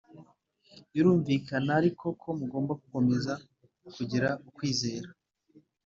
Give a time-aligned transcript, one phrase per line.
[0.91, 3.33] Birumvikana ariko ko mugomba gukomeza
[3.95, 5.09] kugira ukwizera